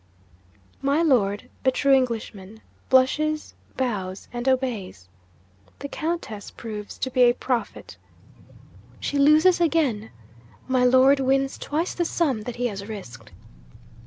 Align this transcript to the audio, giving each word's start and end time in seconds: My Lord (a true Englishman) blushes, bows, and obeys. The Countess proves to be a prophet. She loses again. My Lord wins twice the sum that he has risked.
My 0.81 1.03
Lord 1.03 1.47
(a 1.63 1.69
true 1.69 1.91
Englishman) 1.93 2.61
blushes, 2.89 3.53
bows, 3.77 4.27
and 4.33 4.49
obeys. 4.49 5.07
The 5.77 5.87
Countess 5.89 6.49
proves 6.49 6.97
to 6.97 7.11
be 7.11 7.21
a 7.21 7.33
prophet. 7.33 7.97
She 8.99 9.19
loses 9.19 9.61
again. 9.61 10.09
My 10.67 10.83
Lord 10.85 11.19
wins 11.19 11.59
twice 11.59 11.93
the 11.93 12.05
sum 12.05 12.41
that 12.45 12.55
he 12.55 12.65
has 12.65 12.87
risked. 12.87 13.31